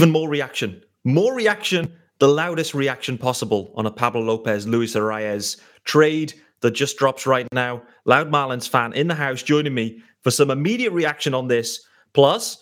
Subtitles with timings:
[0.00, 0.82] even more reaction.
[1.04, 6.96] More reaction, the loudest reaction possible on a Pablo Lopez, Luis Arraez trade that just
[6.96, 7.82] drops right now.
[8.04, 11.86] Loud Marlins fan in the house joining me for some immediate reaction on this.
[12.12, 12.58] Plus,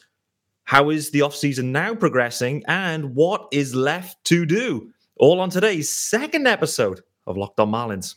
[0.65, 4.91] how is the offseason now progressing and what is left to do?
[5.17, 8.17] All on today's second episode of Locked On Marlins.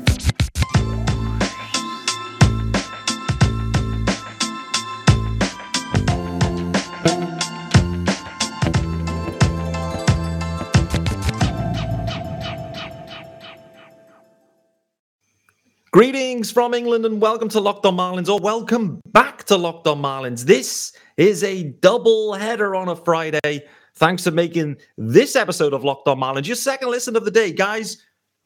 [15.93, 20.01] Greetings from England and welcome to Locked On Marlins, or welcome back to Locked On
[20.01, 20.45] Marlins.
[20.45, 23.65] This is a double header on a Friday.
[23.95, 27.51] Thanks for making this episode of Locked On Marlins your second listen of the day,
[27.51, 27.97] guys.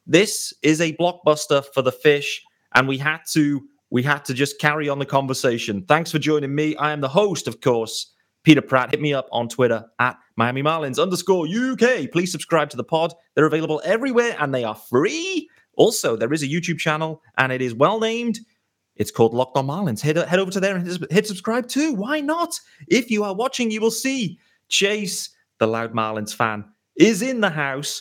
[0.08, 2.42] This is a blockbuster for the fish,
[2.74, 5.84] and we had to we had to just carry on the conversation.
[5.86, 6.74] Thanks for joining me.
[6.74, 8.90] I am the host, of course, Peter Pratt.
[8.90, 12.10] Hit me up on Twitter at Miami Marlins underscore UK.
[12.10, 13.14] Please subscribe to the pod.
[13.36, 15.48] They're available everywhere and they are free.
[15.76, 18.40] Also, there is a YouTube channel and it is well named.
[18.96, 20.00] It's called Locked On Marlins.
[20.00, 21.92] Head, head over to there and hit, subscribe too.
[21.92, 22.58] Why not?
[22.88, 24.38] If you are watching, you will see
[24.68, 26.64] Chase, the loud Marlins fan,
[26.96, 28.00] is in the house,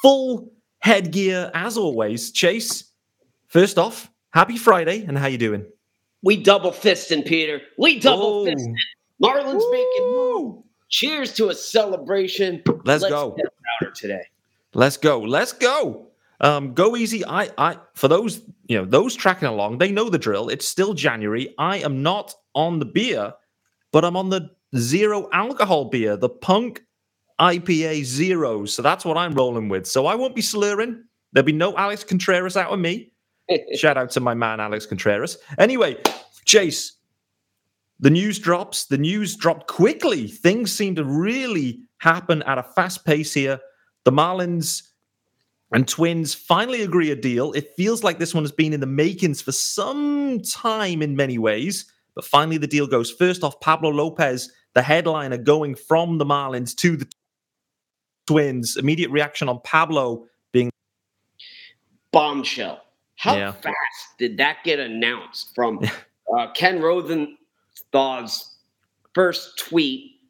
[0.00, 2.30] full headgear as always.
[2.30, 2.84] Chase,
[3.48, 5.66] first off, happy Friday and how you doing?
[6.22, 7.60] We double fisting, Peter.
[7.76, 8.44] We double Oh.
[8.46, 8.74] fisting.
[9.22, 10.62] Marlins making move.
[10.88, 12.62] Cheers to a celebration.
[12.84, 13.36] Let's go.
[13.80, 14.22] get today.
[14.74, 15.20] Let's go.
[15.20, 16.07] Let's go.
[16.40, 17.24] Um, go easy.
[17.24, 20.48] I, I, for those, you know, those tracking along, they know the drill.
[20.48, 21.54] It's still January.
[21.58, 23.32] I am not on the beer,
[23.92, 26.82] but I'm on the zero alcohol beer, the Punk
[27.40, 28.64] IPA Zero.
[28.64, 29.86] So that's what I'm rolling with.
[29.86, 31.04] So I won't be slurring.
[31.32, 33.12] There'll be no Alex Contreras out of me.
[33.76, 35.38] Shout out to my man Alex Contreras.
[35.58, 35.96] Anyway,
[36.44, 36.98] Chase,
[38.00, 38.86] the news drops.
[38.86, 40.28] The news dropped quickly.
[40.28, 43.58] Things seem to really happen at a fast pace here.
[44.04, 44.87] The Marlins
[45.72, 47.52] and Twins finally agree a deal.
[47.52, 51.38] It feels like this one has been in the makings for some time in many
[51.38, 51.84] ways,
[52.14, 53.10] but finally the deal goes.
[53.10, 57.06] First off, Pablo Lopez, the headliner, going from the Marlins to the
[58.26, 58.76] Twins.
[58.76, 60.70] Immediate reaction on Pablo being
[62.12, 62.80] Bombshell.
[63.16, 63.52] How Yeah.
[63.52, 63.74] fast
[64.18, 65.80] did that get announced from
[66.38, 68.56] uh, Ken Rosenthal's
[69.14, 70.20] first tweet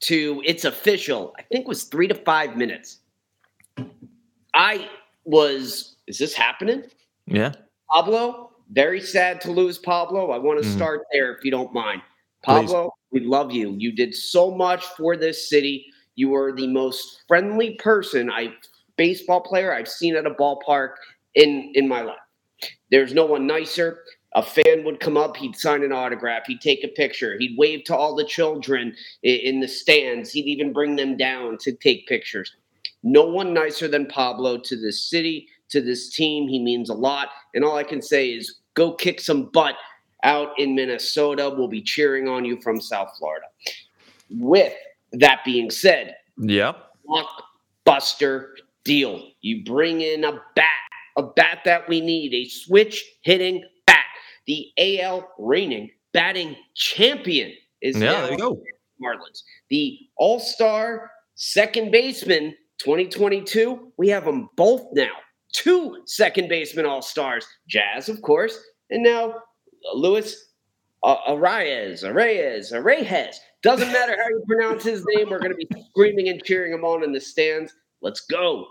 [0.00, 1.34] to it's official?
[1.38, 2.98] I think it was three to five minutes.
[4.54, 4.88] I
[5.24, 6.84] was, is this happening?
[7.26, 7.52] yeah.
[7.90, 10.30] Pablo, very sad to lose Pablo.
[10.30, 10.74] I want to Mhm.
[10.74, 12.00] start there if you don't mind.
[12.42, 12.70] Please.
[12.70, 13.74] Pablo, we love you.
[13.78, 15.86] You did so much for this city.
[16.14, 18.54] You were the most friendly person I
[18.96, 20.94] baseball player I've seen at a ballpark
[21.34, 22.16] in in my life.
[22.90, 24.04] There's no one nicer.
[24.34, 27.84] A fan would come up, he'd sign an autograph, he'd take a picture, he'd wave
[27.84, 32.56] to all the children in the stands, he'd even bring them down to take pictures.
[33.02, 36.48] No one nicer than Pablo to this city, to this team.
[36.48, 37.28] He means a lot.
[37.54, 39.74] And all I can say is go kick some butt
[40.24, 41.52] out in Minnesota.
[41.56, 43.46] We'll be cheering on you from South Florida.
[44.30, 44.74] With
[45.12, 46.76] that being said, Yep.
[47.86, 48.48] blockbuster
[48.84, 49.28] deal.
[49.40, 50.66] You bring in a bat,
[51.16, 54.04] a bat that we need, a switch hitting bat.
[54.46, 58.62] The AL reigning batting champion is Yeah, now there you go.
[59.02, 59.42] Marlins.
[59.70, 63.92] The All Star second baseman 2022.
[63.96, 65.12] We have them both now.
[65.52, 67.46] Two second baseman All Stars.
[67.68, 68.58] Jazz, of course,
[68.90, 69.34] and now
[69.94, 70.52] Luis
[71.02, 73.34] uh, Arraez, Arraez, Arraez.
[73.62, 75.30] Doesn't matter how you pronounce his name.
[75.30, 77.72] We're going to be screaming and cheering him on in the stands.
[78.00, 78.66] Let's go.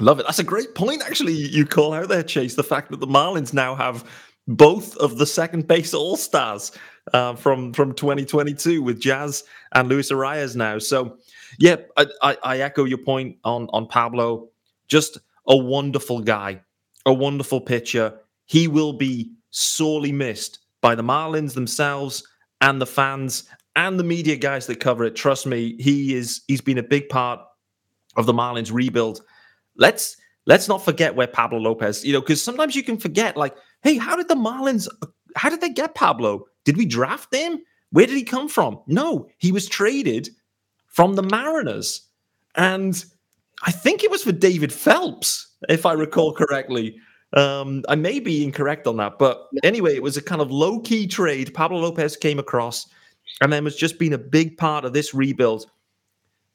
[0.00, 0.26] Love it.
[0.26, 1.32] That's a great point, actually.
[1.32, 4.04] You call out there, Chase, the fact that the Marlins now have
[4.46, 6.72] both of the second base All Stars
[7.12, 10.78] uh, from from 2022 with Jazz and Luis Arraez now.
[10.78, 11.18] So,
[11.58, 14.50] yeah, I, I, I echo your point on on Pablo.
[14.88, 16.60] Just a wonderful guy,
[17.06, 18.18] a wonderful pitcher.
[18.46, 22.26] He will be sorely missed by the Marlins themselves
[22.60, 23.44] and the fans
[23.76, 25.16] and the media guys that cover it.
[25.16, 27.40] Trust me, he is he's been a big part
[28.16, 29.22] of the Marlins rebuild
[29.78, 33.56] let's let's not forget where Pablo Lopez, you know, because sometimes you can forget, like,
[33.82, 34.88] hey, how did the Marlins,
[35.36, 36.46] how did they get Pablo?
[36.64, 37.60] Did we draft him?
[37.90, 38.80] Where did he come from?
[38.86, 40.28] No, he was traded
[40.88, 42.02] from the Mariners.
[42.56, 43.04] And
[43.64, 46.96] I think it was for David Phelps, if I recall correctly.
[47.34, 50.80] Um, I may be incorrect on that, but anyway, it was a kind of low
[50.80, 51.52] key trade.
[51.52, 52.86] Pablo Lopez came across
[53.42, 55.66] and then was just been a big part of this rebuild.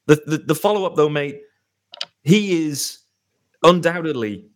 [0.07, 1.41] The, the, the follow up, though, mate,
[2.23, 2.99] he is
[3.61, 4.49] undoubtedly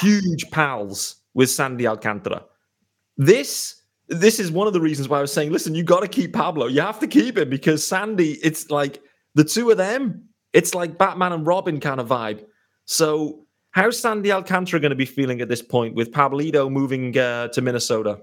[0.00, 2.44] huge pals with Sandy Alcantara.
[3.16, 3.74] This
[4.08, 6.32] this is one of the reasons why I was saying, listen, you got to keep
[6.32, 6.66] Pablo.
[6.66, 9.02] You have to keep him because Sandy, it's like
[9.38, 12.44] the two of them, it's like Batman and Robin kind of vibe.
[12.86, 17.46] So, how's Sandy Alcantara going to be feeling at this point with Pablito moving uh,
[17.48, 18.18] to Minnesota?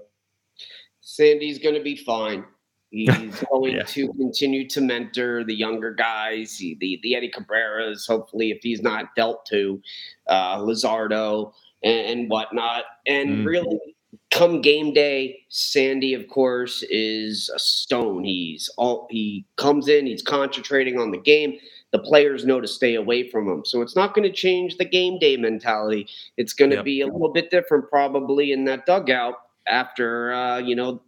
[1.00, 2.44] Sandy's going to be fine.
[2.90, 3.84] He's going yeah.
[3.84, 8.06] to continue to mentor the younger guys, the the Eddie Cabreras.
[8.06, 9.82] Hopefully, if he's not dealt to,
[10.28, 11.52] uh, Luzardo
[11.82, 13.46] and, and whatnot, and mm.
[13.46, 13.95] really
[14.30, 18.24] come game day, Sandy, of course, is a stone.
[18.24, 21.58] He's all he comes in, he's concentrating on the game.
[21.92, 23.64] The players know to stay away from him.
[23.64, 26.08] So it's not going to change the game day mentality.
[26.36, 26.84] It's going to yep.
[26.84, 29.34] be a little bit different, probably, in that dugout
[29.66, 31.00] after, uh, you know,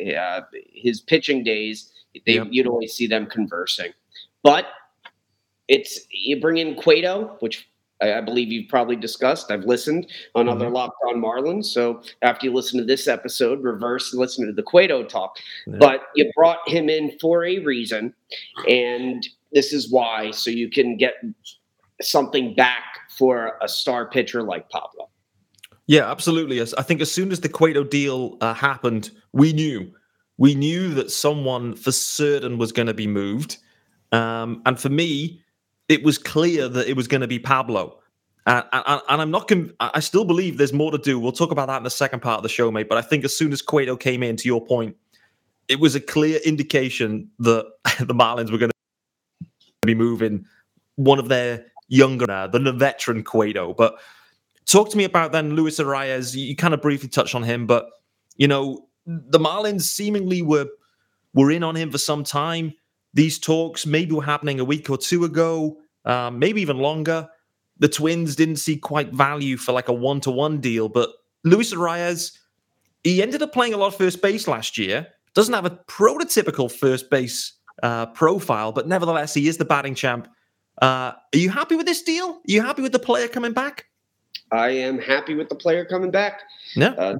[0.00, 0.40] uh,
[0.72, 1.92] his pitching days.
[2.26, 2.48] They, yep.
[2.50, 3.92] You'd always see them conversing.
[4.42, 4.66] But
[5.68, 7.68] it's you bring in Cueto, which
[8.02, 9.50] I, I believe you've probably discussed.
[9.50, 10.56] I've listened on mm-hmm.
[10.56, 11.66] other Locked On Marlins.
[11.66, 15.36] So after you listen to this episode, reverse and listen to the Cueto talk.
[15.66, 15.76] Yeah.
[15.78, 18.14] But you brought him in for a reason,
[18.68, 20.30] and this is why.
[20.32, 21.14] So you can get
[22.00, 22.82] something back
[23.16, 25.08] for a star pitcher like Pablo.
[25.86, 26.60] Yeah, absolutely.
[26.60, 29.92] I think as soon as the Cueto deal uh, happened, we knew.
[30.38, 33.58] We knew that someone for certain was going to be moved.
[34.12, 35.42] Um, and for me,
[35.92, 37.98] it was clear that it was going to be Pablo.
[38.46, 39.46] Uh, and, and, I'm not.
[39.46, 41.20] Com- I still believe there's more to do.
[41.20, 42.88] We'll talk about that in the second part of the show, mate.
[42.88, 44.96] But I think as soon as Cueto came in, to your point,
[45.68, 47.66] it was a clear indication that
[48.00, 50.44] the Marlins were going to be moving
[50.96, 53.74] one of their younger, uh, the veteran Cueto.
[53.74, 53.94] But
[54.66, 56.34] talk to me about then Luis Arraez.
[56.34, 57.86] You kind of briefly touched on him, but
[58.36, 60.66] you know the Marlins seemingly were
[61.34, 62.72] were in on him for some time.
[63.14, 67.28] These talks maybe were happening a week or two ago, um, maybe even longer.
[67.78, 71.10] The Twins didn't see quite value for like a one to one deal, but
[71.44, 72.36] Luis Arraez,
[73.02, 75.08] he ended up playing a lot of first base last year.
[75.34, 80.28] Doesn't have a prototypical first base uh, profile, but nevertheless, he is the batting champ.
[80.80, 82.26] Uh, are you happy with this deal?
[82.26, 83.86] Are you happy with the player coming back?
[84.52, 86.42] I am happy with the player coming back.
[86.76, 86.90] Yeah.
[86.90, 87.16] Uh,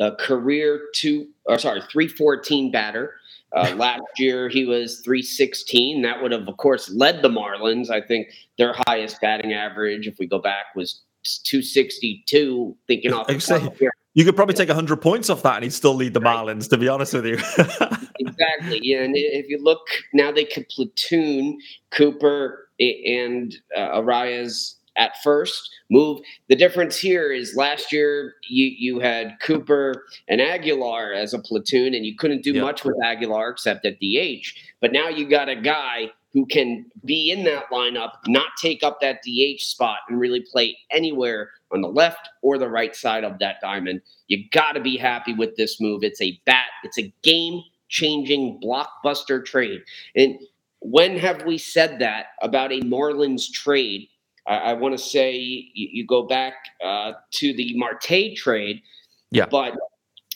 [0.00, 3.14] a career two, or sorry, three fourteen batter.
[3.54, 6.02] Uh, last year he was 316.
[6.02, 7.90] That would have, of course, led the Marlins.
[7.90, 8.28] I think
[8.58, 11.02] their highest batting average, if we go back, was
[11.44, 12.76] 262.
[12.86, 16.14] Thinking off the you could probably take 100 points off that and he'd still lead
[16.14, 17.34] the Marlins, to be honest with you.
[18.20, 18.78] exactly.
[18.80, 19.80] Yeah, and if you look
[20.12, 21.58] now, they could platoon
[21.90, 26.20] Cooper and uh, Arraez at first move.
[26.48, 31.94] The difference here is last year you you had Cooper and Aguilar as a platoon,
[31.94, 32.62] and you couldn't do yep.
[32.62, 34.46] much with Aguilar except at DH.
[34.80, 39.00] But now you got a guy who can be in that lineup, not take up
[39.00, 43.38] that DH spot, and really play anywhere on the left or the right side of
[43.38, 44.02] that diamond.
[44.26, 46.02] You got to be happy with this move.
[46.02, 46.66] It's a bat.
[46.82, 49.80] It's a game changing blockbuster trade.
[50.16, 50.36] And
[50.80, 54.08] when have we said that about a Marlins trade
[54.46, 56.54] I, I want to say you, you, go back
[56.84, 58.82] uh, to the Marte trade,
[59.30, 59.74] yeah, but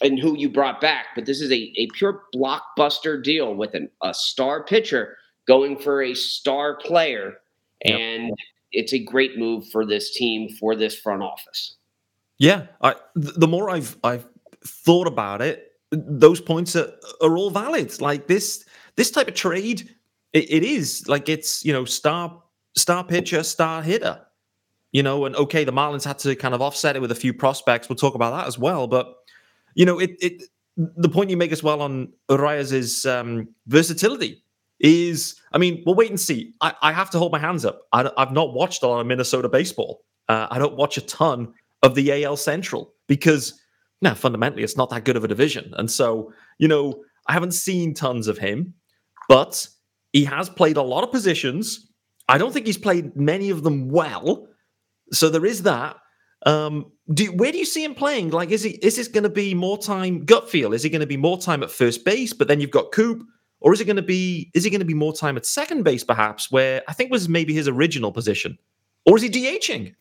[0.00, 3.90] and who you brought back, but this is a, a pure blockbuster deal with an,
[4.02, 5.16] a star pitcher
[5.46, 7.34] going for a star player,
[7.84, 7.98] yep.
[7.98, 8.32] and
[8.72, 11.76] it's a great move for this team for this front office.
[12.38, 14.26] Yeah, I, the more I've I've
[14.64, 18.00] thought about it, those points are, are all valid.
[18.00, 18.64] Like this
[18.96, 19.94] this type of trade,
[20.32, 22.42] it, it is like it's you know star
[22.78, 24.20] star pitcher, star hitter.
[24.92, 27.34] You know, and okay, the Marlins had to kind of offset it with a few
[27.34, 27.88] prospects.
[27.88, 28.86] We'll talk about that as well.
[28.86, 29.14] But
[29.74, 30.42] you know, it it
[30.76, 34.42] the point you make as well on Arraez's um, versatility
[34.80, 36.54] is, I mean, we'll wait and see.
[36.60, 37.82] I, I have to hold my hands up.
[37.92, 40.04] I, have not watched a lot of Minnesota baseball.
[40.28, 43.60] Uh, I don't watch a ton of the AL Central because,
[44.02, 45.74] now, fundamentally, it's not that good of a division.
[45.76, 48.74] And so, you know, I haven't seen tons of him,
[49.28, 49.66] but
[50.12, 51.87] he has played a lot of positions
[52.28, 54.48] I don't think he's played many of them well.
[55.12, 55.96] So there is that.
[56.46, 58.30] Um, do, where do you see him playing?
[58.30, 60.72] Like, is he is this going to be more time gut feel?
[60.72, 63.24] Is he going to be more time at first base, but then you've got Coop,
[63.60, 65.82] or is it going to be is he going to be more time at second
[65.82, 68.58] base, perhaps, where I think was maybe his original position,
[69.04, 69.94] or is he DHing?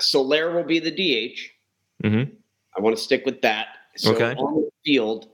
[0.00, 1.38] Soler will be the DH.
[2.04, 2.34] Mm-hmm.
[2.76, 3.68] I want to stick with that.
[3.96, 4.34] So okay.
[4.34, 5.28] on the field,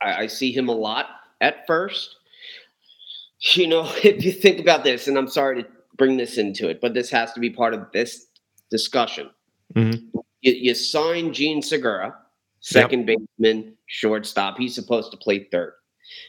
[0.00, 1.06] I, I see him a lot
[1.40, 2.16] at first.
[3.54, 6.80] You know, if you think about this, and I'm sorry to bring this into it,
[6.80, 8.26] but this has to be part of this
[8.70, 9.28] discussion.
[9.74, 10.18] Mm-hmm.
[10.40, 12.16] You, you sign Jean Segura,
[12.60, 13.18] second yep.
[13.38, 14.56] baseman, shortstop.
[14.56, 15.74] He's supposed to play third.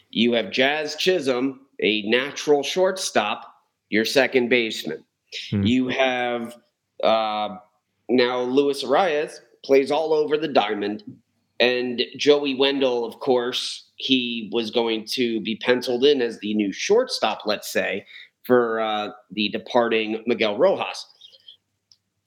[0.09, 3.53] You have Jazz Chisholm, a natural shortstop,
[3.89, 5.03] your second baseman.
[5.51, 5.63] Hmm.
[5.63, 6.55] You have
[7.03, 7.57] uh,
[8.09, 11.03] now Luis Arraez plays all over the diamond.
[11.59, 16.71] And Joey Wendle, of course, he was going to be penciled in as the new
[16.71, 18.05] shortstop, let's say,
[18.43, 21.07] for uh, the departing Miguel Rojas.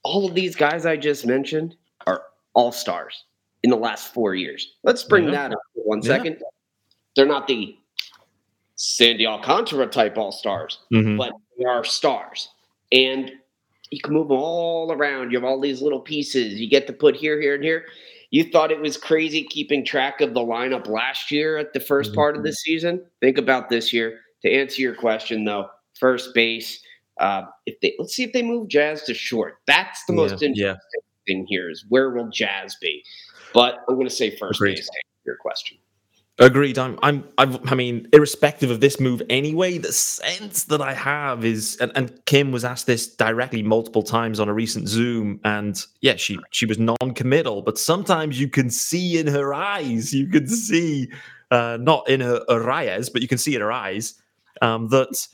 [0.02, 2.22] All of these guys I just mentioned are
[2.54, 3.24] all stars
[3.62, 4.76] in the last four years.
[4.82, 5.30] Let's bring yeah.
[5.32, 6.08] that up for one yeah.
[6.08, 6.42] second.
[7.16, 7.76] They're not the
[8.76, 11.16] Sandy Alcantara type all stars, mm-hmm.
[11.16, 12.48] but they are stars.
[12.92, 13.32] And
[13.90, 15.32] you can move them all around.
[15.32, 16.54] You have all these little pieces.
[16.54, 17.86] You get to put here, here, and here.
[18.30, 22.06] You thought it was crazy keeping track of the lineup last year at the 1st
[22.06, 22.14] mm-hmm.
[22.14, 23.04] part of the season.
[23.20, 24.20] Think about this year.
[24.42, 25.68] To answer your question, though,
[25.98, 26.80] first base.
[27.18, 29.56] Uh, if they let's see if they move Jazz to short.
[29.66, 31.26] That's the most yeah, interesting yeah.
[31.26, 33.02] thing here is where will Jazz be?
[33.52, 34.76] But I'm going to say first Agreed.
[34.76, 34.88] base.
[35.26, 35.78] Your question.
[36.40, 36.78] Agreed.
[36.78, 41.44] I'm, I'm, I'm, i mean, irrespective of this move anyway, the sense that I have
[41.44, 45.84] is, and, and, Kim was asked this directly multiple times on a recent Zoom, and
[46.00, 50.46] yeah, she she was non-committal, but sometimes you can see in her eyes, you can
[50.46, 51.10] see,
[51.50, 54.14] uh, not in her, her eyes, but you can see in her eyes
[54.62, 55.26] um, that,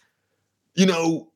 [0.75, 1.31] you know,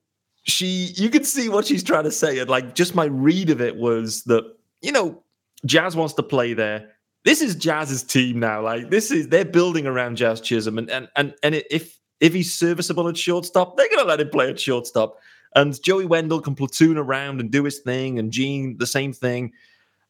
[0.44, 3.60] she, you can see what she's trying to say, and like just my read of
[3.60, 4.44] it was that,
[4.80, 5.22] you know,
[5.66, 6.92] Jazz wants to play there
[7.24, 8.62] this is Jazz's team now.
[8.62, 12.52] Like this is they're building around Jazz Chisholm, and and and and if if he's
[12.52, 15.18] serviceable at shortstop, they're gonna let him play at shortstop.
[15.54, 19.52] And Joey Wendle can platoon around and do his thing, and Gene the same thing.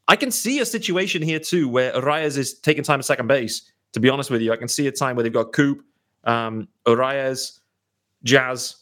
[0.09, 3.71] I can see a situation here too where Arraez is taking time at second base.
[3.93, 5.83] To be honest with you, I can see a time where they've got Coop,
[6.25, 7.61] um, Arraez,
[8.23, 8.77] Jazz,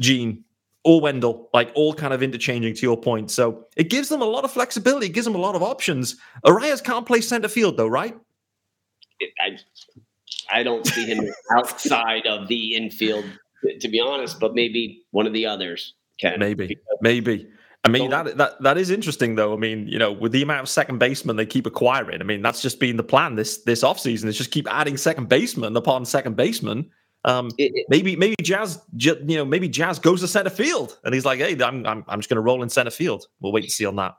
[0.00, 0.44] Gene,
[0.88, 3.30] or Wendle, like all kind of interchanging to your point.
[3.30, 6.16] So it gives them a lot of flexibility, it gives them a lot of options.
[6.46, 8.16] Arraez can't play center field though, right?
[9.20, 9.58] I,
[10.50, 13.26] I don't see him outside of the infield,
[13.80, 16.38] to be honest, but maybe one of the others can.
[16.38, 17.46] Maybe, maybe.
[17.84, 19.52] I mean that that that is interesting though.
[19.52, 22.40] I mean, you know, with the amount of second basemen they keep acquiring, I mean,
[22.40, 26.06] that's just been the plan this this offseason is just keep adding second baseman upon
[26.06, 26.90] second baseman.
[27.28, 31.26] Um, it, maybe maybe Jazz, you know, maybe Jazz goes to center field, and he's
[31.26, 33.72] like, "Hey, I'm I'm, I'm just going to roll in center field." We'll wait and
[33.72, 34.14] see on that.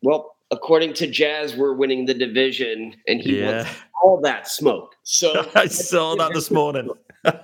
[0.00, 3.64] Well, according to Jazz, we're winning the division, and he yeah.
[3.64, 3.70] wants
[4.00, 4.94] all that smoke.
[5.02, 6.88] So I saw that this morning.
[7.24, 7.34] they're,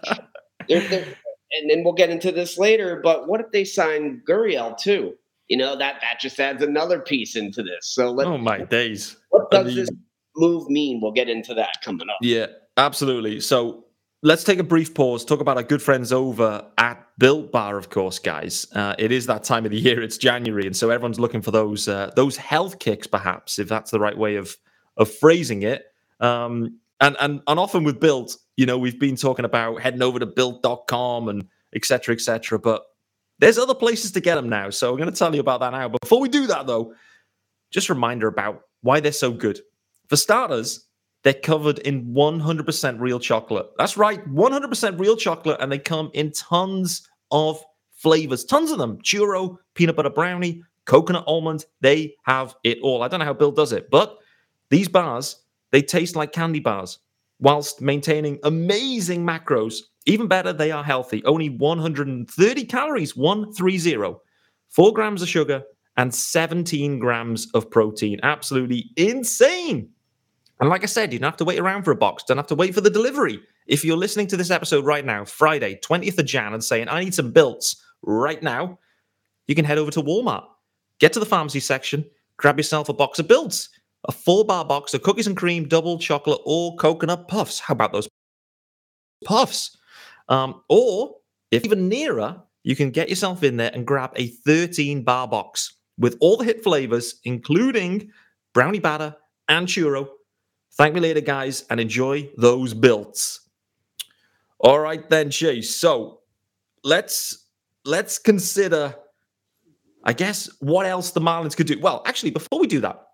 [0.68, 1.04] they're,
[1.52, 3.00] and then we'll get into this later.
[3.02, 5.14] But what if they sign Gurriel too?
[5.48, 7.88] You know that that just adds another piece into this.
[7.92, 9.90] So let, oh my days, what does I mean, this
[10.36, 11.00] move mean?
[11.02, 12.18] We'll get into that coming up.
[12.20, 13.40] Yeah, absolutely.
[13.40, 13.86] So
[14.22, 17.90] let's take a brief pause, talk about our good friends over at Built Bar, of
[17.90, 18.66] course, guys.
[18.72, 21.50] Uh, it is that time of the year; it's January, and so everyone's looking for
[21.50, 24.56] those uh, those health kicks, perhaps, if that's the right way of
[24.96, 25.84] of phrasing it.
[26.20, 30.18] Um, and and and often with Built, you know, we've been talking about heading over
[30.18, 32.14] to Built.com and etc.
[32.14, 32.58] etc.
[32.58, 32.82] but
[33.40, 35.70] there's other places to get them now, so I'm going to tell you about that
[35.70, 35.88] now.
[35.88, 36.94] Before we do that, though,
[37.70, 39.60] just a reminder about why they're so good.
[40.08, 40.87] For starters,
[41.22, 43.66] they're covered in 100% real chocolate.
[43.76, 48.98] That's right, 100% real chocolate, and they come in tons of flavors, tons of them
[49.02, 51.66] churro, peanut butter brownie, coconut almond.
[51.80, 53.02] They have it all.
[53.02, 54.18] I don't know how Bill does it, but
[54.70, 56.98] these bars, they taste like candy bars
[57.40, 59.80] whilst maintaining amazing macros.
[60.06, 61.22] Even better, they are healthy.
[61.24, 64.16] Only 130 calories, 130,
[64.68, 65.62] four grams of sugar,
[65.96, 68.20] and 17 grams of protein.
[68.22, 69.90] Absolutely insane.
[70.60, 72.46] And like I said, you don't have to wait around for a box, don't have
[72.48, 73.40] to wait for the delivery.
[73.66, 77.04] If you're listening to this episode right now, Friday, 20th of Jan, and saying, I
[77.04, 78.78] need some builts right now,
[79.46, 80.44] you can head over to Walmart,
[80.98, 82.04] get to the pharmacy section,
[82.38, 83.68] grab yourself a box of builts,
[84.08, 87.60] a four bar box of cookies and cream, double chocolate, or coconut puffs.
[87.60, 88.08] How about those
[89.24, 89.76] puffs?
[90.28, 91.16] Um, or
[91.50, 95.76] if even nearer, you can get yourself in there and grab a 13 bar box
[95.98, 98.10] with all the hit flavors, including
[98.54, 99.16] brownie batter
[99.48, 100.08] and churro
[100.78, 103.40] Thank me later, guys, and enjoy those builds.
[104.60, 105.74] All right, then, Chase.
[105.74, 106.20] So
[106.84, 107.46] let's
[107.84, 108.94] let's consider,
[110.04, 111.80] I guess, what else the Marlins could do.
[111.80, 113.08] Well, actually, before we do that,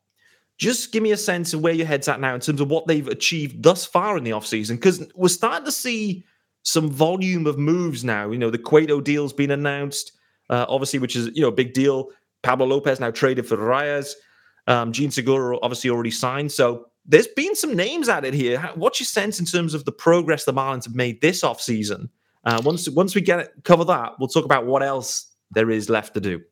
[0.59, 2.87] just give me a sense of where your head's at now in terms of what
[2.87, 6.23] they've achieved thus far in the offseason, because we're starting to see
[6.64, 8.30] some volume of moves now.
[8.30, 10.12] You know, the Cueto deal's been announced,
[10.50, 12.11] uh, obviously, which is you know a big deal.
[12.42, 14.12] Pablo Lopez now traded for Arraez.
[14.66, 16.52] Um, Jean Segura obviously already signed.
[16.52, 18.61] So there's been some names added here.
[18.75, 22.08] What's your sense in terms of the progress the Marlins have made this offseason?
[22.44, 25.88] Uh, once once we get it, cover that, we'll talk about what else there is
[25.88, 26.42] left to do.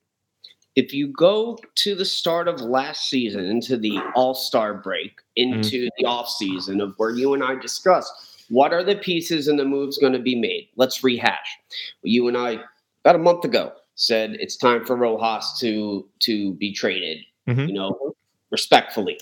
[0.75, 5.87] If you go to the start of last season, into the All Star break, into
[5.87, 5.89] mm.
[5.99, 9.65] the off season of where you and I discussed what are the pieces and the
[9.65, 10.69] moves going to be made.
[10.77, 11.59] Let's rehash.
[12.03, 12.59] You and I
[13.05, 17.19] about a month ago said it's time for Rojas to to be traded.
[17.49, 17.69] Mhm.
[17.69, 18.15] You know,
[18.51, 19.19] respectfully,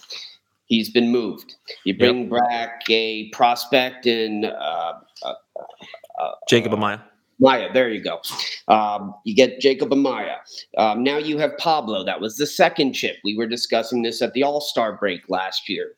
[0.71, 1.57] he's been moved.
[1.85, 4.93] You bring back a prospect in uh,
[6.49, 7.03] Jacob Amaya.
[7.43, 7.73] Maya.
[7.73, 8.21] There you go.
[8.69, 10.37] Um, you get Jacob Amaya.
[10.77, 12.05] Um, now you have Pablo.
[12.05, 13.17] That was the second chip.
[13.25, 15.93] We were discussing this at the All Star break last year.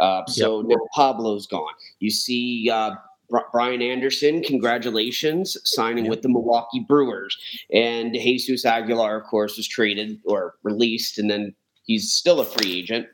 [0.00, 1.72] Uh, so now Pablo's gone.
[2.00, 2.90] You see uh,
[3.30, 4.42] Bri- Brian Anderson.
[4.42, 6.10] Congratulations, signing Yep.
[6.10, 7.36] with the Milwaukee Brewers.
[7.72, 11.54] And Jesus Aguilar, of course, was traded or released, and then
[11.84, 13.06] he's still a free agent.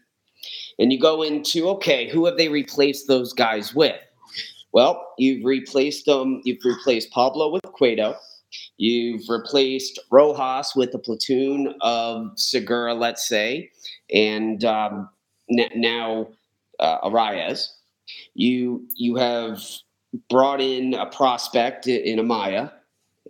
[0.79, 3.97] And you go into okay, who have they replaced those guys with?
[4.73, 6.41] Well, you've replaced them.
[6.45, 8.17] You've replaced Pablo with Cueto.
[8.77, 13.71] You've replaced Rojas with a platoon of Segura, let's say,
[14.13, 15.09] and um,
[15.49, 16.29] now
[16.81, 17.69] uh, Arraez.
[18.35, 19.63] You you have
[20.29, 22.73] brought in a prospect in Amaya,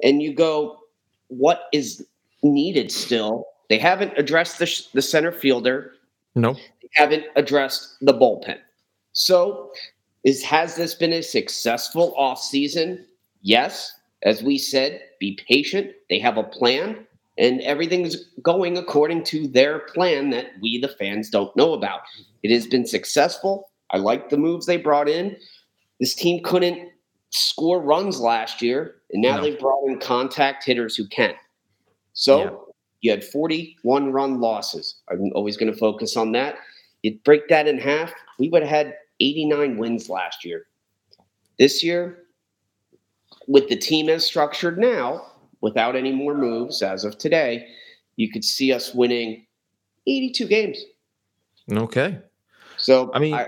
[0.02, 0.78] and you go,
[1.28, 2.06] what is
[2.42, 3.46] needed still?
[3.68, 5.92] They haven't addressed the, sh- the center fielder
[6.34, 6.56] No.
[6.94, 8.58] Haven't addressed the bullpen.
[9.12, 9.72] So,
[10.24, 13.04] is has this been a successful offseason?
[13.42, 13.92] Yes.
[14.22, 15.92] As we said, be patient.
[16.08, 21.28] They have a plan, and everything's going according to their plan that we, the fans,
[21.28, 22.00] don't know about.
[22.42, 23.68] It has been successful.
[23.90, 25.36] I like the moves they brought in.
[26.00, 26.88] This team couldn't
[27.30, 29.42] score runs last year, and now No.
[29.42, 31.34] they've brought in contact hitters who can.
[32.14, 32.50] So Yeah.
[33.02, 34.96] you had 41 run losses.
[35.10, 36.56] I'm always going to focus on that.
[37.04, 40.64] You break that in half, we would have had 89 wins last year.
[41.58, 42.24] This year,
[43.46, 45.26] with the team as structured now,
[45.60, 47.66] without any more moves as of today,
[48.16, 49.44] you could see us winning
[50.06, 50.82] 82 games.
[51.70, 52.20] Okay.
[52.78, 53.38] So I mean-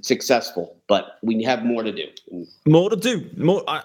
[0.00, 2.06] successful, but we have more to do.
[2.66, 3.28] More to do.
[3.36, 3.62] More.
[3.68, 3.82] I,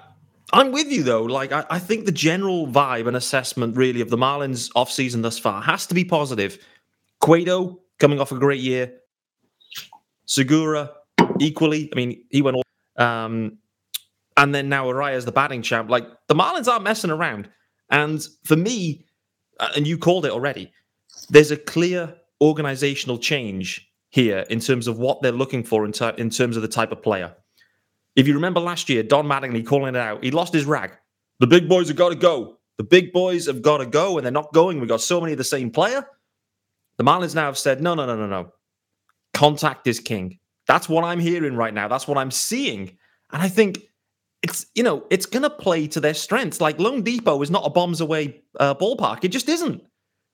[0.53, 1.23] I'm with you though.
[1.23, 5.37] Like I, I think the general vibe and assessment really of the Marlins offseason thus
[5.37, 6.57] far has to be positive.
[7.19, 8.93] Cueto coming off a great year.
[10.29, 10.91] Segura
[11.39, 11.89] equally.
[11.91, 12.63] I mean, he went all.
[13.03, 13.57] Um,
[14.37, 15.89] and then now Arraez the batting champ.
[15.89, 17.49] Like the Marlins aren't messing around.
[17.89, 19.05] And for me,
[19.59, 20.71] uh, and you called it already,
[21.29, 26.11] there's a clear organizational change here in terms of what they're looking for in, ter-
[26.11, 27.35] in terms of the type of player.
[28.15, 30.91] If you remember last year, Don Mattingly calling it out, he lost his rag.
[31.39, 32.57] The big boys have got to go.
[32.77, 34.79] The big boys have got to go, and they're not going.
[34.79, 36.05] We've got so many of the same player.
[36.97, 38.53] The Marlins now have said, no, no, no, no, no.
[39.39, 40.37] Contact is king.
[40.67, 41.87] That's what I'm hearing right now.
[41.87, 42.97] That's what I'm seeing.
[43.31, 43.79] And I think
[44.41, 46.59] it's, you know, it's going to play to their strengths.
[46.59, 49.23] Like loanDepot is not a bombs away uh, ballpark.
[49.23, 49.81] It just isn't.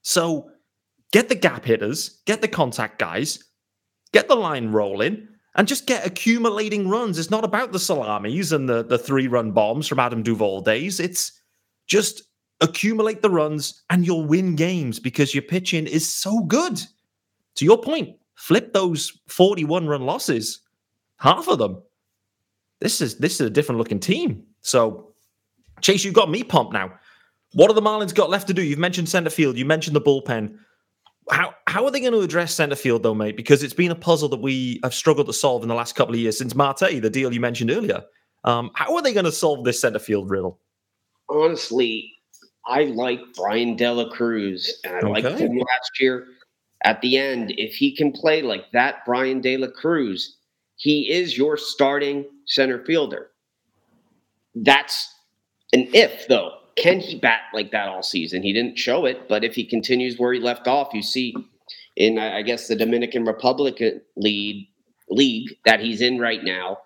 [0.02, 0.50] So
[1.12, 3.38] get the gap hitters, get the contact guys,
[4.12, 7.20] get the line rolling, and just get accumulating runs.
[7.20, 11.00] It's not about the salamis and the, the three run bombs from Adam Duvall days.
[11.00, 11.32] It's
[11.86, 12.24] just
[12.60, 16.82] accumulate the runs and you'll win games because your pitching is so good.
[17.58, 20.62] To your point, flip those 41 run losses,
[21.18, 21.82] half of them.
[22.82, 24.44] This is this is a different looking team.
[24.62, 25.14] So,
[25.82, 26.94] Chase, you've got me pumped now.
[27.54, 28.62] What have the Marlins got left to do?
[28.62, 30.58] You've mentioned center field, you mentioned the bullpen.
[31.32, 33.36] How how are they going to address center field though, mate?
[33.38, 36.14] Because it's been a puzzle that we have struggled to solve in the last couple
[36.14, 38.04] of years since Marte, the deal you mentioned earlier.
[38.44, 40.60] Um, how are they going to solve this center field riddle?
[41.30, 42.12] honestly,
[42.68, 45.46] I like Bryan De La Cruz, and I liked Okay.
[45.46, 46.28] him last year.
[46.86, 50.38] At the end, if he can play like that, Bryan De La Cruz,
[50.76, 53.32] he is your starting center fielder.
[54.54, 55.12] That's
[55.74, 56.52] an if, though.
[56.78, 58.44] Can he bat like that all season?
[58.44, 61.34] He didn't show it, but if he continues where he left off, you see
[61.96, 63.82] in I guess the Dominican Republic
[64.16, 64.68] league
[65.10, 66.80] league that he's in right now,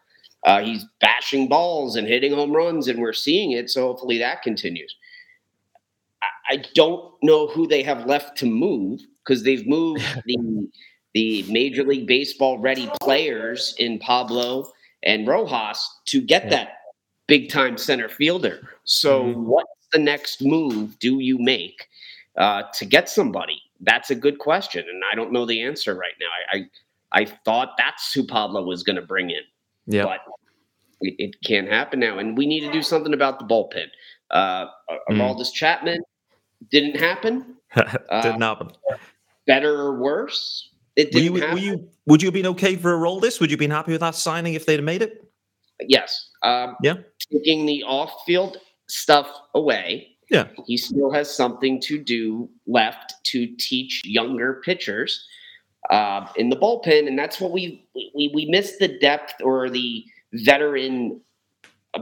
[0.45, 3.69] uh, he's bashing balls and hitting home runs, and we're seeing it.
[3.69, 4.95] So hopefully that continues.
[6.21, 10.67] I, I don't know who they have left to move because they've moved the
[11.13, 14.71] the Major League Baseball ready players in Pablo
[15.03, 16.49] and Rojas to get Yeah.
[16.49, 16.69] that
[17.27, 18.69] big time center fielder.
[18.83, 19.35] So Mhm.
[19.45, 21.87] what's the next move do you make
[22.37, 23.61] uh, to get somebody?
[23.81, 26.27] That's a good question, and I don't know the answer right now.
[26.53, 29.43] I I, I thought that's who Pablo was going to bring in
[29.87, 30.03] Yeah.
[30.03, 30.19] but
[31.01, 32.19] it, it can't happen now.
[32.19, 33.87] And we need to do something about the bullpen.
[34.31, 34.67] Uh,
[35.09, 35.53] Mm.
[35.53, 36.01] Chapman
[36.69, 37.55] didn't happen.
[38.21, 38.69] Didn't happen.
[39.49, 42.97] Better or worse, it didn't you, were you, would you have been okay for a
[42.97, 43.39] role this?
[43.39, 45.25] Would you have been happy with that signing if they'd have made it?
[45.87, 46.29] yes.
[46.43, 46.97] Um, Yeah.
[47.31, 48.57] Taking the off-field
[48.87, 50.09] stuff away.
[50.29, 50.49] Yeah.
[50.67, 55.25] He still has something to do left to teach younger pitchers
[55.89, 60.05] uh, in the bullpen, and that's what we we we missed the depth or the
[60.33, 61.19] veteran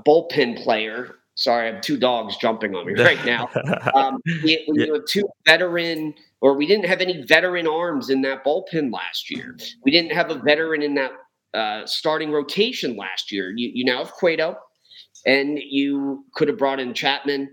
[0.06, 3.48] bullpen player Sorry, I have two dogs jumping on me right now.
[3.94, 4.94] Um, we, we yeah.
[4.94, 9.58] have two veteran, or we didn't have any veteran arms in that bullpen last year.
[9.84, 11.12] We didn't have a veteran in that
[11.54, 13.54] uh, starting rotation last year.
[13.56, 14.56] You, you now have Cueto,
[15.26, 17.50] and you could have brought in Chapman.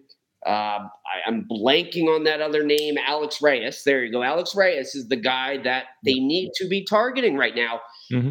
[0.46, 0.50] Uh,
[0.86, 3.82] I, am blanking on that other name, Alex Reyes.
[3.82, 4.22] There you go.
[4.22, 7.80] Alex Reyes is the guy that they need to be targeting right now.
[8.12, 8.30] Mm-hmm.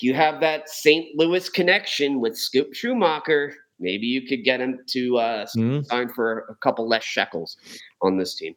[0.00, 1.08] You have that St.
[1.18, 3.52] Louis connection with Skip Schumaker.
[3.78, 5.82] Maybe you could get him to uh, mm-hmm.
[5.82, 7.58] sign for a couple less shekels
[8.00, 8.54] on this team.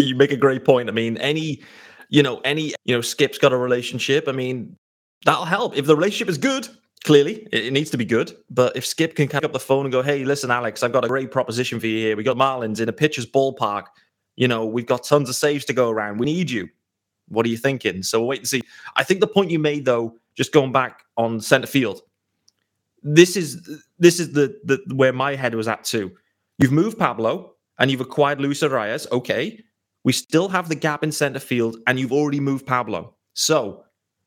[0.00, 0.88] You make a great point.
[0.88, 1.62] I mean, any,
[2.08, 4.28] you know, any, you know, Skip's got a relationship.
[4.28, 4.76] I mean,
[5.24, 5.76] that'll help.
[5.76, 6.68] If the relationship is good,
[7.04, 8.36] clearly it, it needs to be good.
[8.50, 11.04] But if Skip can pick up the phone and go, hey, listen, Alex, I've got
[11.04, 12.16] a great proposition for you here.
[12.16, 13.84] We got Marlins in a pitcher's ballpark.
[14.36, 16.18] You know, we've got tons of saves to go around.
[16.18, 16.68] We need you.
[17.28, 18.02] What are you thinking?
[18.02, 18.62] So we'll wait and see.
[18.96, 22.02] I think the point you made, though, just going back on center field,
[23.02, 26.12] this is this is the, the where my head was at too.
[26.58, 29.10] You've moved Pablo and you've acquired Luis Arraez.
[29.10, 29.62] Okay.
[30.04, 33.14] We still have the gap in center field, and you've already moved Pablo.
[33.34, 33.84] So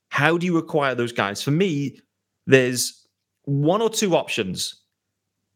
[0.09, 1.41] how do you acquire those guys?
[1.41, 1.99] For me,
[2.47, 3.05] there's
[3.43, 4.81] one or two options.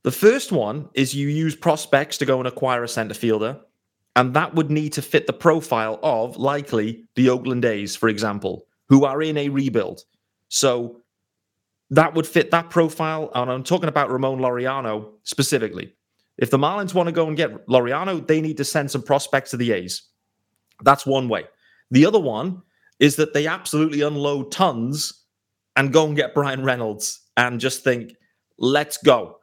[0.03, 3.59] The first one is you use prospects to go and acquire a center fielder,
[4.15, 8.65] and that would need to fit the profile of likely the Oakland A's, for example,
[8.89, 10.03] who are in a rebuild.
[10.49, 11.01] So
[11.91, 13.31] that would fit that profile.
[13.33, 15.93] And I'm talking about Ramon Laureano specifically.
[16.37, 19.51] If the Marlins want to go and get Laureano, they need to send some prospects
[19.51, 20.03] to the A's.
[20.83, 21.45] That's one way.
[21.91, 22.61] The other one
[22.99, 25.25] is that they absolutely unload tons
[25.75, 28.13] and go and get Bryan Reynolds and just think,
[28.57, 29.37] let's go.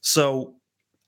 [0.00, 0.54] So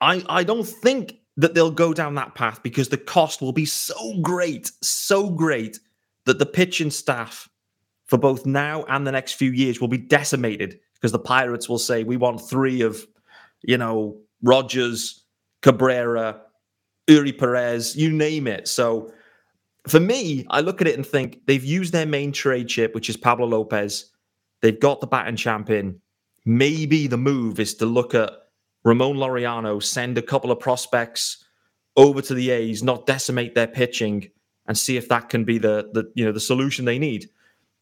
[0.00, 3.64] I I don't think that they'll go down that path because the cost will be
[3.64, 5.80] so great, so great
[6.26, 7.48] that the pitching staff
[8.06, 11.78] for both now and the next few years will be decimated because the Pirates will
[11.78, 13.06] say we want three of,
[13.62, 15.24] you know, Rogers,
[15.62, 16.40] Cabrera,
[17.08, 18.68] Eury Perez, you name it.
[18.68, 19.12] So
[19.86, 23.10] for me, I look at it and think they've used their main trade chip, which
[23.10, 24.10] is Pablo Lopez.
[24.62, 26.00] They've got the batting champion.
[26.46, 28.30] Maybe the move is to look at
[28.84, 31.44] Ramon Laureano, send a couple of prospects
[31.96, 34.30] over to the A's, not decimate their pitching,
[34.66, 37.28] and see if that can be the the you know the solution they need.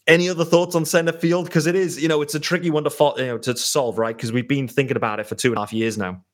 [0.09, 1.45] Any other thoughts on center field?
[1.45, 3.99] Because it is, you know, it's a tricky one to fo- you know to solve,
[3.99, 4.17] right?
[4.17, 6.25] Because we've been thinking about it for two and a half years now.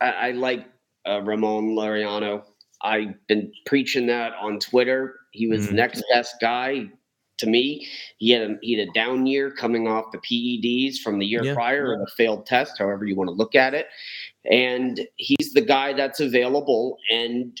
[0.00, 0.66] I, I like
[1.06, 2.44] uh, Ramon Laureano.
[2.82, 5.16] I've been preaching that on Twitter.
[5.32, 5.68] He was mm.
[5.68, 6.90] the next best guy
[7.38, 7.86] to me.
[8.18, 11.42] He had a, he had a down year coming off the PEDs from the year
[11.42, 11.54] yeah.
[11.54, 13.86] prior or the failed test, however you want to look at it.
[14.50, 16.98] And he's the guy that's available.
[17.10, 17.60] And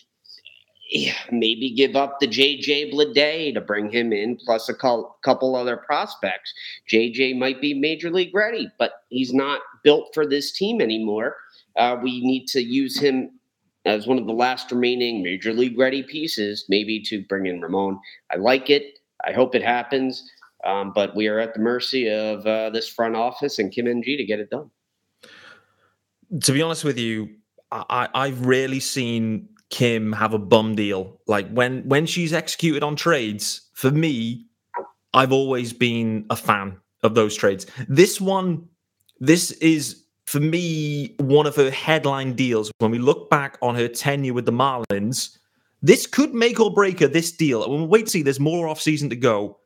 [1.30, 6.52] maybe give up the JJ Bleday to bring him in, plus a couple other prospects.
[6.90, 11.36] JJ might be major league ready, but he's not built for this team anymore.
[11.76, 13.30] Uh, we need to use him
[13.84, 17.98] as one of the last remaining major league ready pieces, maybe to bring in Ramon.
[18.30, 18.98] I like it.
[19.26, 20.30] I hope it happens.
[20.64, 24.02] Um, but we are at the mercy of uh, this front office and Kim Ng
[24.02, 24.70] to get it done.
[26.42, 27.30] To be honest with you,
[27.72, 31.20] I, I've rarely seen Kim have a bum deal.
[31.26, 34.46] Like when when she's executed on trades, for me,
[35.14, 37.66] I've always been a fan of those trades.
[37.88, 38.68] This one,
[39.18, 39.99] this is
[40.30, 42.70] for me one of her headline deals.
[42.78, 45.36] When we look back on her tenure with the Marlins,
[45.82, 47.64] this could make or break her this deal.
[47.64, 48.22] And we'll wait to see.
[48.22, 49.58] There's more off season to go.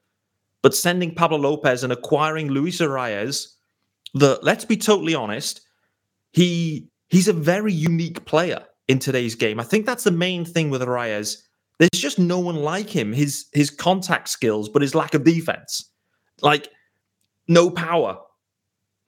[0.62, 3.48] But sending Pablo Lopez and acquiring Luis Arraez,
[4.14, 5.60] the let's be totally honest,
[6.32, 9.60] he he's a very unique player in today's game.
[9.60, 11.42] I think that's the main thing with Arraez.
[11.78, 13.12] There's just no one like him.
[13.12, 15.90] His his contact skills, but his lack of defense.
[16.40, 16.70] Like
[17.48, 18.16] no power,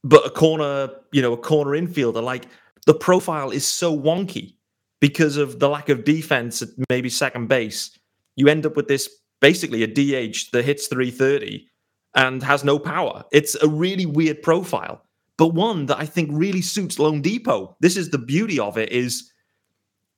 [0.09, 2.23] but a corner, you know, a corner infielder.
[2.23, 2.47] Like
[2.87, 4.55] the profile is so wonky
[5.01, 7.91] because of the lack of defense at maybe second base.
[8.37, 9.09] You end up with this
[9.41, 11.67] basically a DH that hits 330
[12.15, 13.25] and has no power.
[13.33, 15.03] It's a really weird profile,
[15.39, 17.75] but one that I think really suits loanDepot.
[17.81, 19.33] This is the beauty of it is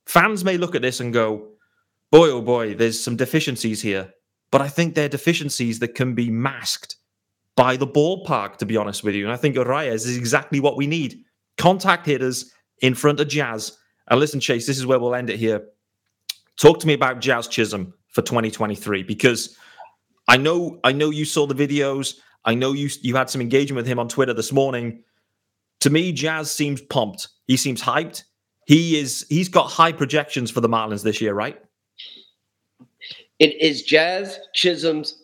[0.05, 1.47] fans may look at this and go,
[2.11, 4.11] boy, oh boy, there's some deficiencies here.
[4.51, 6.95] But I think they're deficiencies that can be masked
[7.59, 9.25] by the ballpark, to be honest with you.
[9.25, 11.25] And I think Arraez is exactly what we need.
[11.57, 13.77] Contact hitters in front of Jazz
[14.09, 15.67] and listen, Chase, this is where we'll end it here.
[16.57, 19.57] Talk to me about Jazz Chisholm for 2023 because
[20.29, 22.15] I know I know you saw the videos.
[22.45, 25.03] I know you you had some engagement with him on Twitter this morning.
[25.81, 27.27] To me, Jazz seems pumped.
[27.47, 28.23] He seems hyped.
[28.67, 31.61] He is he's got high projections for the Marlins this year, right?
[33.39, 35.18] It is Jazz Chisholm's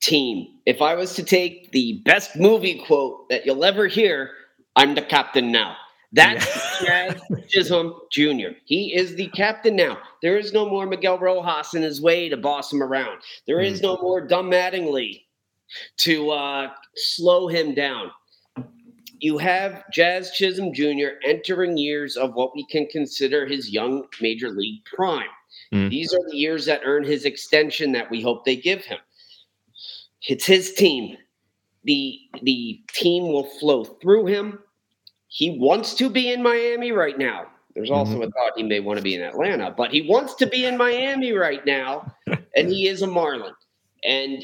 [0.00, 0.46] team.
[0.66, 4.30] If I was to take the best movie quote that you'll ever hear,
[4.76, 5.76] I'm the captain now.
[6.12, 6.46] That's
[6.82, 7.12] yeah.
[7.30, 8.50] Jazz Chisholm Jr.
[8.64, 9.98] He is the captain now.
[10.22, 13.20] There is no more Miguel Rojas in his way to boss him around.
[13.46, 15.24] There is no more Don Mattingly
[15.98, 18.10] to uh, slow him down.
[19.20, 21.18] You have Jazz Chisholm Jr.
[21.26, 25.26] entering years of what we can consider his young major league prime.
[25.74, 25.90] Mm.
[25.90, 28.98] These are the years that earn his extension that we hope they give him.
[30.22, 31.16] It's his team.
[31.84, 34.58] The the team will flow through him.
[35.28, 37.46] He wants to be in Miami right now.
[37.74, 38.22] There's also mm-hmm.
[38.22, 40.76] a thought he may want to be in Atlanta, but he wants to be in
[40.76, 42.12] Miami right now,
[42.56, 43.54] and he is a Marlin.
[44.04, 44.42] And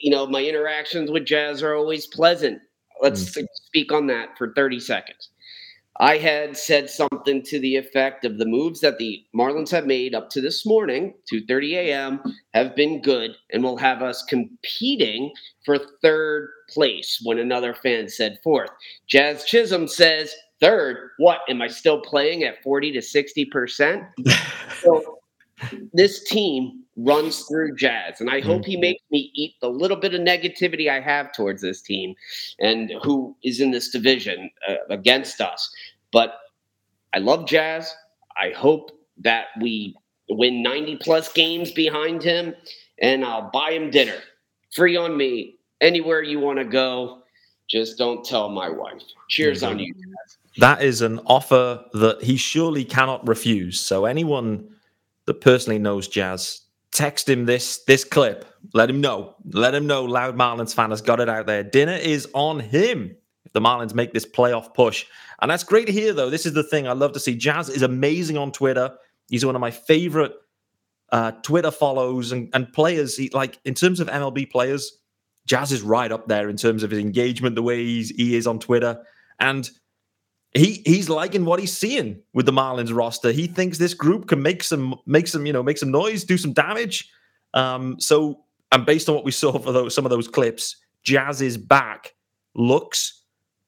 [0.00, 2.60] you know, my interactions with Jazz are always pleasant.
[3.00, 3.46] Let's mm-hmm.
[3.66, 5.30] speak on that for 30 seconds.
[6.00, 10.14] I had said something to the effect of the moves that the Marlins have made
[10.14, 12.20] up to this morning, 2:30 a.m.,
[12.54, 15.32] have been good and will have us competing
[15.64, 18.70] for third place when another fan said fourth.
[19.08, 21.40] Jazz Chisholm says, third, what?
[21.48, 24.08] Am I still playing at 40 to 60%?
[24.80, 25.18] so
[25.92, 28.20] this team runs through Jazz.
[28.20, 28.80] And I hope he mm-hmm.
[28.82, 32.14] makes me eat the little bit of negativity I have towards this team
[32.58, 35.72] and who is in this division uh, against us.
[36.12, 36.34] But
[37.14, 37.94] I love Jazz.
[38.36, 39.96] I hope that we
[40.28, 42.54] win 90 plus games behind him
[43.00, 44.18] and I'll buy him dinner.
[44.72, 45.54] Free on me.
[45.80, 47.22] Anywhere you want to go.
[47.68, 49.02] Just don't tell my wife.
[49.28, 49.94] Cheers on you.
[49.94, 50.38] Jazz.
[50.56, 53.78] That is an offer that he surely cannot refuse.
[53.78, 54.68] So anyone
[55.26, 58.44] that personally knows Jazz, text him this this clip.
[58.74, 59.36] Let him know.
[59.52, 61.62] Let him know Loud Marlins fan has got it out there.
[61.62, 65.06] Dinner is on him if the Marlins make this playoff push.
[65.40, 66.30] And that's great to hear, though.
[66.30, 67.34] This is the thing I love to see.
[67.34, 68.96] Jazz is amazing on Twitter.
[69.28, 70.32] He's one of my favorite
[71.10, 73.16] uh, Twitter follows and, and players.
[73.16, 74.98] He, like in terms of MLB players,
[75.46, 78.46] Jazz is right up there in terms of his engagement, the way he's, he is
[78.46, 79.02] on Twitter.
[79.40, 79.70] And
[80.54, 83.32] he he's liking what he's seeing with the Marlins roster.
[83.32, 86.38] He thinks this group can make some make some you know make some noise, do
[86.38, 87.08] some damage.
[87.54, 91.56] Um, so and based on what we saw for those some of those clips, Jazz's
[91.56, 92.14] back
[92.54, 93.22] looks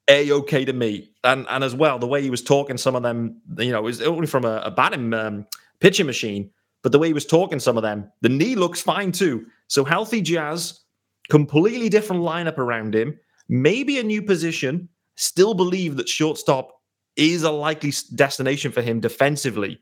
[0.08, 3.02] a okay to me, and and as well the way he was talking, some of
[3.02, 5.46] them you know is only from a, a batting um,
[5.80, 6.50] pitching machine,
[6.82, 9.44] but the way he was talking, some of them the knee looks fine too.
[9.68, 10.80] So healthy Jazz,
[11.28, 14.88] completely different lineup around him, maybe a new position
[15.20, 16.80] still believe that shortstop
[17.16, 19.78] is a likely destination for him defensively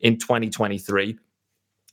[0.00, 1.18] in 2023.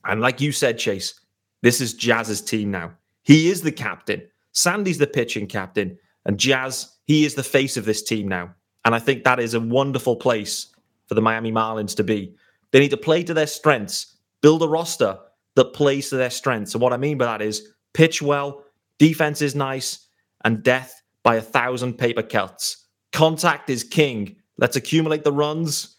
[0.03, 1.19] And like you said, Chase,
[1.61, 2.91] this is Jazz's team now.
[3.23, 4.23] He is the captain.
[4.51, 5.97] Sandy's the pitching captain.
[6.25, 8.53] And Jazz, he is the face of this team now.
[8.83, 10.67] And I think that is a wonderful place
[11.07, 12.35] for the Miami Marlins to be.
[12.71, 15.17] They need to play to their strengths, build a roster
[15.55, 16.73] that plays to their strengths.
[16.73, 18.63] And what I mean by that is pitch well,
[18.97, 20.07] defense is nice,
[20.43, 22.80] and death by a thousand paper cuts.
[23.11, 24.35] Contact is king.
[24.57, 25.97] Let's accumulate the runs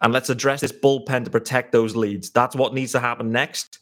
[0.00, 2.30] and let's address this bullpen to protect those leads.
[2.30, 3.78] That's what needs to happen next.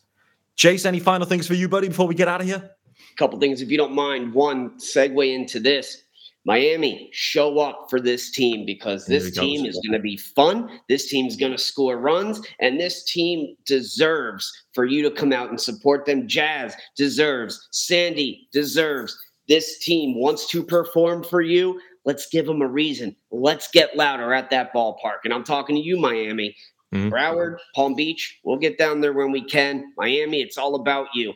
[0.56, 2.70] Chase, any final things for you, buddy, before we get out of here?
[3.12, 4.34] A couple things, if you don't mind.
[4.34, 6.02] One segue into this.
[6.46, 10.80] Miami, show up for this team because this team is going to be fun.
[10.88, 15.50] This team's going to score runs, and this team deserves for you to come out
[15.50, 16.26] and support them.
[16.26, 19.18] Jazz deserves, Sandy deserves.
[19.48, 21.78] This team wants to perform for you.
[22.10, 23.14] Let's give them a reason.
[23.30, 25.18] Let's get louder at that ballpark.
[25.22, 26.56] And I'm talking to you, Miami.
[26.92, 27.08] Mm-hmm.
[27.08, 29.92] Broward, Palm Beach, we'll get down there when we can.
[29.96, 31.32] Miami, it's all about you.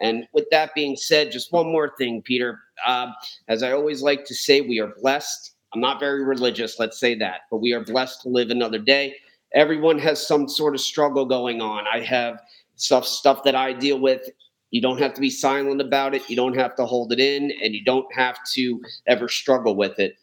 [0.00, 2.60] And with that being said, just one more thing, Peter.
[2.86, 3.06] Uh,
[3.48, 5.54] as I always like to say, we are blessed.
[5.72, 9.14] I'm not very religious, let's say that, but we are blessed to live another day.
[9.54, 11.86] Everyone has some sort of struggle going on.
[11.90, 12.42] I have
[12.76, 14.28] stuff stuff that I deal with
[14.70, 16.28] you don't have to be silent about it.
[16.28, 19.98] You don't have to hold it in, and you don't have to ever struggle with
[19.98, 20.16] it.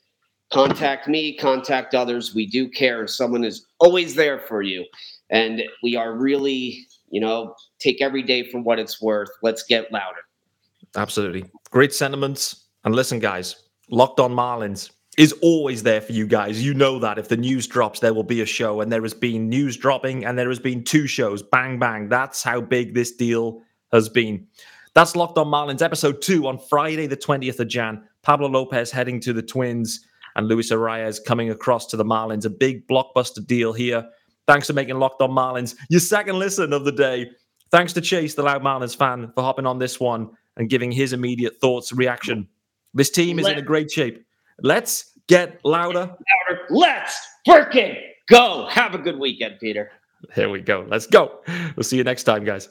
[0.52, 2.36] Contact me, contact others.
[2.36, 3.08] We do care.
[3.08, 4.86] Someone is always there for you.
[5.32, 9.30] And we are really, you know, take every day for what it's worth.
[9.42, 10.20] Let's get louder.
[10.96, 11.46] Absolutely.
[11.72, 12.68] Great sentiments.
[12.84, 13.56] And listen, guys,
[13.90, 16.64] Locked on Marlins is always there for you guys.
[16.64, 19.14] You know that if the news drops, there will be a show, and there has
[19.14, 21.42] been news dropping, and there has been two shows.
[21.42, 22.10] Bang, bang.
[22.10, 24.48] That's how big this deal has been.
[24.94, 28.04] That's Locked on Marlins, episode two on Friday, the 20th of Jan.
[28.22, 32.46] Pablo Lopez heading to the Twins and Luis Arraez coming across to the Marlins.
[32.46, 34.06] A big blockbuster deal here.
[34.48, 37.30] Thanks for making Locked on Marlins your second listen of the day.
[37.72, 41.14] Thanks to Chase, the Loud Marlins fan, for hopping on this one and giving his
[41.14, 42.48] immediate thoughts, reaction.
[42.94, 44.24] This team is Let- in a great shape.
[44.62, 46.00] Let's get louder.
[46.08, 46.62] louder.
[46.70, 48.68] Let's freaking go.
[48.70, 49.92] Have a good weekend, Peter.
[50.34, 50.86] Here we go.
[50.88, 51.42] Let's go.
[51.76, 52.70] We'll see you next time, guys.